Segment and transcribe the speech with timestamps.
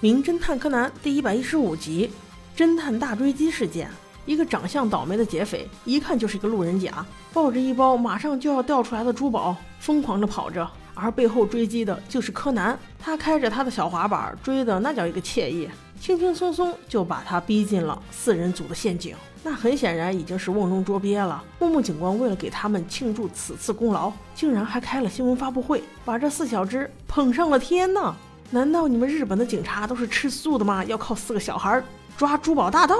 [0.00, 2.08] 名侦探柯南》第一百一十五集：
[2.56, 3.90] 侦探大追击事件。
[4.26, 10.68] 一个长相倒霉的劫匪，一看就是一个路人甲，抱着一包马上就要掉出来的珠宝，疯狂地跑着。
[10.94, 15.68] 而背后追击的就是柯南，他开着他的小滑板，追的那叫一个惬意，
[16.00, 19.16] 轻轻松松就把他逼进了四人组的陷阱。
[19.42, 21.42] 那很显然已经是瓮中捉鳖了。
[21.58, 28.14] 木木警官为了给他们庆祝此次功劳，竟然还开了新闻发布会，把这四小只捧上了天呢。
[28.50, 30.84] 难道你们日本的警察都是吃素的吗？
[30.84, 31.82] 要靠四个小孩
[32.16, 32.94] 抓珠宝大盗，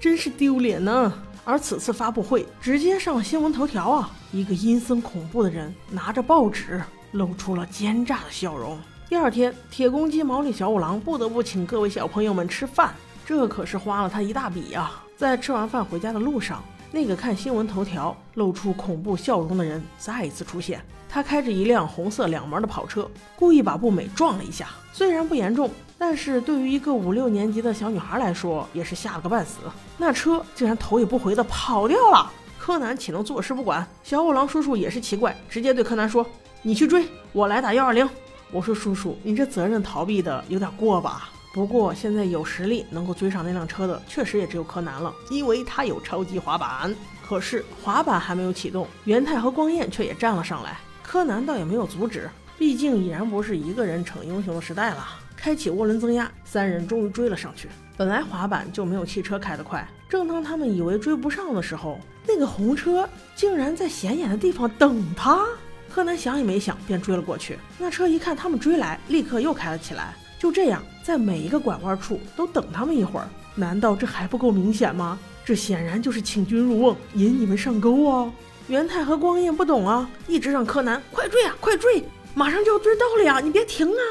[0.00, 1.12] 真是丢脸呢。
[1.44, 6.80] 而此次发布会直接上了新闻头条啊，一个阴森恐怖的人拿着报纸。
[7.12, 8.78] 露出了奸诈的笑容。
[9.08, 12.94] 第二天，铁公鸡毛利小五郎不得不请各位小朋友们吃饭，
[13.26, 15.04] 这可是花了他一大笔啊！
[15.16, 20.84] 在吃完饭回家的路上，那个看新闻头条露出恐怖笑容的人再一次出现。
[21.08, 29.58] 他开着一辆红色两门的跑车，故意把步美撞了一下，虽然不严重，但是对于一个五六年级的小女孩来说，也是吓了个半死。
[29.98, 32.30] 那车竟然头也不回的跑掉了。
[32.58, 33.84] 柯南岂能坐视不管？
[34.04, 36.24] 小五郎叔叔也是奇怪，直接对柯南说。
[36.62, 38.08] 你去追，我来打幺二零。
[38.52, 41.30] 我说叔叔，你这责任逃避的有点过吧？
[41.52, 46.94] 不过现在有实力能够追上那辆车的，确实也只有柯南了，因为他有超级滑板。
[47.26, 50.78] 可是滑板还没有启动，元太和光彦却也站了上来。
[51.02, 55.06] 柯南倒也没有阻止，毕竟已然不是一个人逞英雄的时代了。
[55.36, 57.68] 开启涡轮增压，三人终于追了上去。
[57.96, 65.44] 本来滑板就没有汽车开得快，正当他们以为追不上的时候，那个红车竟然在显眼的地方等他。
[65.92, 67.58] 柯南想也没想，便追了过去。
[67.78, 70.14] 那车一看他们追来，立刻又开了起来。
[70.40, 73.28] 就这样，在每一个拐弯处都等他们一会儿。
[73.54, 75.18] 难道这还不够明显吗？
[75.44, 78.32] 这显然就是请君入瓮，引你们上钩啊！
[78.68, 82.02] 元太和光彦不懂啊，一直让柯南快追啊，快追，
[82.34, 84.02] 马上就要追到了呀，你别停啊！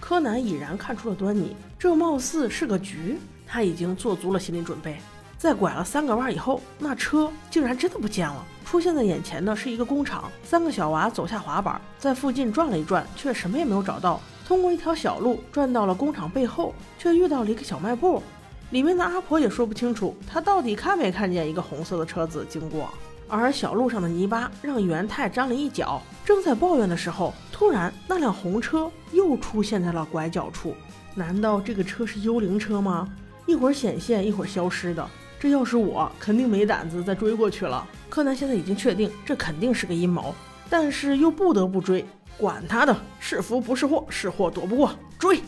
[0.00, 3.16] 柯南已然看出了端倪，这貌似是个局，
[3.46, 4.96] 他已经做足了心理准备。
[5.38, 8.44] 在拐了三个弯以后，那车竟然真的不见了。
[8.64, 14.20] 出现在眼前的是一个工厂，三个小娃走下滑板，在附近转了一转，却什么也没有找到。
[14.46, 18.22] 通过一条小路转到了工厂背后，却遇到了一个小卖部。
[18.70, 22.88] 里面的阿婆也说不清楚，她到底看没看见一个红色的车子经过。
[23.28, 26.00] 而小路上的泥巴让元太沾了一脚。
[26.24, 30.74] 正在抱怨的时候，突然那辆红车又出现在了拐角处。
[31.16, 33.08] 难道这个车是幽灵车吗？
[33.46, 35.04] 一会儿显现，一会儿消失的。
[35.40, 37.84] 这要是我，肯定没胆子再追过去了。
[38.08, 40.32] 柯南现在已经确定，这肯定是个阴谋，
[40.70, 42.04] 但是又不得不追。
[42.38, 45.40] 管他的，是福不是祸，是祸躲不过，追！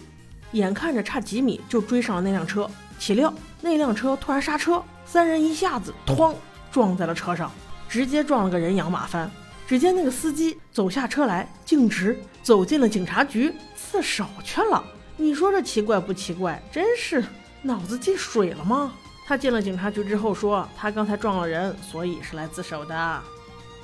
[0.52, 2.68] 眼看着差几米就追上了那辆车，
[2.98, 6.34] 岂料那辆车突然刹车，三人一下子哐
[6.70, 7.52] 撞在了车上，
[7.88, 9.30] 直接撞了个人仰马翻。
[9.66, 14.82] 只见那个司机走下车来，径直走进了警察局自首去了。
[15.18, 16.62] 你说这奇怪不奇怪？
[16.72, 17.22] 真是
[17.60, 18.94] 脑子进水了吗？
[19.26, 23.22] 他进了警察局之后说，他刚才撞了人，所以是来自首的。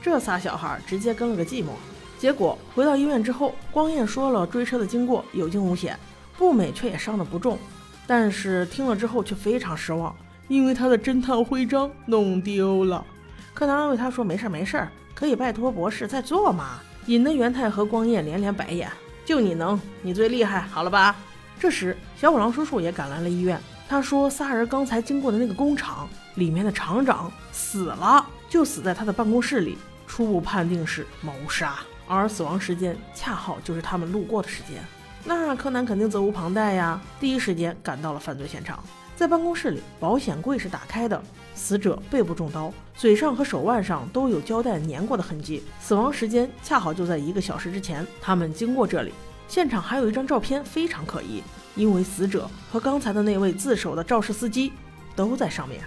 [0.00, 1.68] 这仨小孩直接跟了个寂寞。
[2.24, 5.94] 结果回到医院之后，光彦说了追车的经过，有惊无险。
[6.38, 7.58] 步美却也伤得不重，
[8.06, 10.16] 但是听了之后却非常失望，
[10.48, 13.04] 因为他的侦探徽章弄丢了。
[13.52, 18.90] 柯南安慰他说：“没事儿没事儿，可以拜托博士再做嘛。”引得元太和光彦连连白眼。
[19.26, 21.14] 就你能，你最厉害，好了吧？
[21.60, 23.60] 这时，小五郎叔叔也赶来了医院。
[23.86, 29.76] 他说：“仨人刚才经过的那个工厂里面的厂长死了，就死在他的办公室里。
[30.06, 34.82] 初步判定是谋杀，而死亡时间恰好就是他们路过的时间。
[35.24, 38.82] 那柯南肯定责无旁贷呀，第一时间赶到了犯罪现场。
[39.16, 41.22] 在办公室里，保险柜是打开的，
[41.54, 48.06] 死者背部中刀，嘴上和手腕上都有胶带粘过的痕迹，死亡时间恰好就在一个小时之前。
[48.20, 49.12] 他们经过这里，
[49.46, 51.42] 现场还有一张照片，非常可疑。”
[51.76, 54.72] 因为死者和刚才的那位自首的肇事司机
[55.16, 55.80] 都在上面，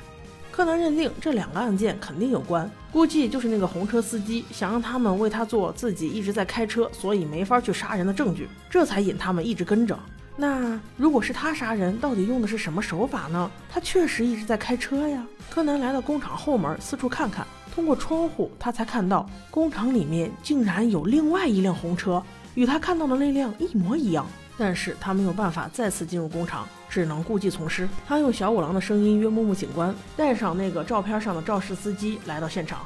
[0.57, 9.95] 柯南认定这两个案件肯定有关，估计就是那个红车司机想让他们为他做自己一直在开车，所以没法去杀人的证据，这才引他们一直跟着。
[10.35, 13.51] 那如果是他杀人，到底用的是什么手法呢？
[13.69, 15.23] 他确实一直在开车呀。
[15.47, 17.45] 柯南来到工厂后门，四处看看，
[17.75, 22.19] 通过窗户，他才看到工厂里面竟然有另外一辆红车，
[22.55, 24.25] 与他看到的那辆一模一样。
[24.57, 27.87] 但是他没有办法再次进入工厂，只能故技重施。
[28.07, 32.85] 他用小五郎的声音约木木警官，带上那个照片上的肇事司机来到现场，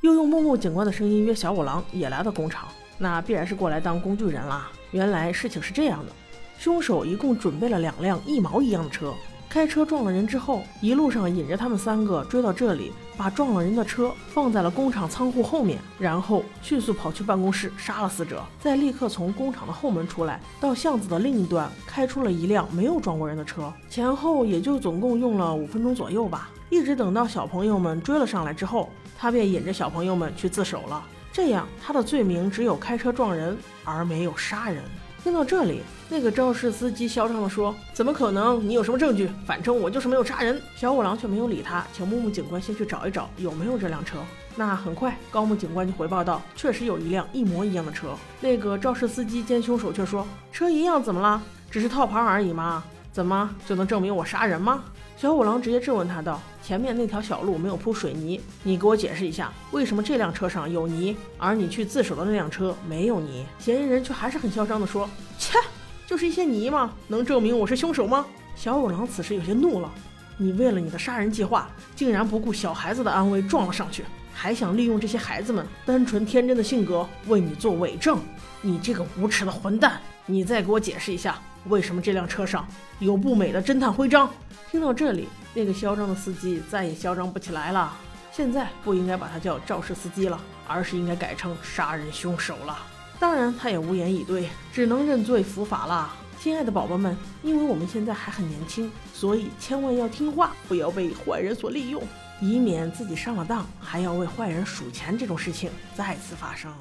[0.00, 2.68] 又用木木警官的声音约小五郎也来到工厂。
[2.98, 4.70] 那必然是过来当工具人啦。
[4.92, 6.12] 原来事情是这样的，
[6.58, 9.12] 凶手一共准备了两辆一毛一样的车，
[9.48, 26.50] 开车撞了人之后，一路上引着他们三个追到这里，把撞了人的车放在了工厂仓库后面，然后迅速跑去办公室杀了死者，再立刻从工厂的后门出来，到巷子的另一端开出了一辆没有撞过人的车，前后也就总共用了五分钟左右吧。
[26.68, 31.02] 一直等到小朋友们追了上来之后，他便引着小朋友们去自首了。
[31.32, 34.82] 这样，他的罪名只有开车撞人，而没有杀人。
[35.22, 38.66] 听到这里，那个肇事司机嚣张地说：“怎么可能？
[38.66, 39.28] 你有什么证据？
[39.44, 44.18] 反正我就是没有杀人。”小五郎却没有理他，请木木警官先去找一找有没有这辆车。
[44.56, 48.08] 那很快，高木警官就回报道，确实有一辆一模一样的车。
[48.40, 51.42] 那个肇事司机兼凶手却说：“车一样怎么了？
[51.70, 52.82] 只是套牌而已嘛，
[53.18, 54.84] 怎么就能证明我杀人吗？”
[55.18, 65.58] 小五郎直接质问他道：“前面那条小路没有铺水泥，你给我解释一下，为什么这辆车上有泥，而你去自首的那辆车没有泥？”嫌疑人却还是很嚣张地说：“切，
[66.06, 66.92] 就是一些泥吗？
[67.08, 68.24] 能证明我是凶手吗？”
[68.54, 69.92] 小五郎此时有些怒了
[70.38, 78.20] ：“你为了你的杀人计划，竟然不顾小孩子的安危撞了上去，还想利用这些孩子们单纯天真的性格为你做伪证？
[78.62, 80.00] 你这个无耻的混蛋！
[80.26, 82.66] 你再给我解释一下，为什么这辆车上
[82.98, 84.30] 有不美的侦探徽章？”
[84.70, 87.92] 听到这里，那个嚣张的司机再也嚣张不起来了。
[88.30, 92.78] 现在不应该把他叫肇事司机了，而是应该改成杀人凶手了。
[93.18, 96.14] 当然，他也无言以对，只能认罪伏法了。
[96.38, 102.00] 亲爱的宝宝们，因为我们现在还很年轻，所以千万要听话，不要被坏人所利用，
[102.40, 106.72] 以免自己上了当，还要为坏人数钱这种事情再次发生。